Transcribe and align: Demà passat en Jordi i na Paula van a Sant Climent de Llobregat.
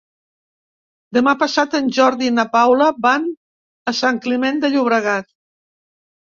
Demà 1.17 1.33
passat 1.43 1.75
en 1.79 1.91
Jordi 1.97 2.27
i 2.29 2.33
na 2.37 2.45
Paula 2.55 2.87
van 3.07 3.27
a 3.93 3.95
Sant 3.99 4.19
Climent 4.25 4.59
de 4.65 4.73
Llobregat. 4.75 5.31